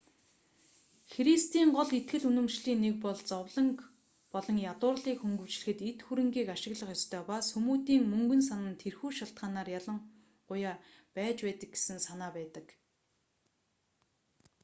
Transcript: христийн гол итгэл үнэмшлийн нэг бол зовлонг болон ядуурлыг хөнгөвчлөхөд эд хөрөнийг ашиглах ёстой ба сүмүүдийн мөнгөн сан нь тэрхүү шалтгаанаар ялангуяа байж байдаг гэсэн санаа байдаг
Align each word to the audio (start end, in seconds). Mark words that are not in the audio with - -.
христийн 1.13 1.69
гол 1.77 1.89
итгэл 1.99 2.23
үнэмшлийн 2.29 2.79
нэг 2.85 2.95
бол 3.05 3.19
зовлонг 3.29 3.77
болон 4.33 4.57
ядуурлыг 4.73 5.17
хөнгөвчлөхөд 5.21 5.79
эд 5.89 5.99
хөрөнийг 6.05 6.47
ашиглах 6.55 6.91
ёстой 6.97 7.21
ба 7.29 7.37
сүмүүдийн 7.51 8.03
мөнгөн 8.11 8.41
сан 8.49 8.61
нь 8.69 8.79
тэрхүү 8.83 9.09
шалтгаанаар 9.17 9.69
ялангуяа 9.79 10.75
байж 11.15 11.37
байдаг 11.45 11.69
гэсэн 11.73 11.97
санаа 12.07 12.31
байдаг 12.37 12.65